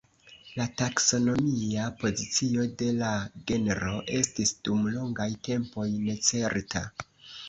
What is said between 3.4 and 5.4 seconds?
genro estis dum longaj